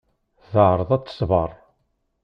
[0.49, 1.51] Teɛreḍ ad t-tṣebber.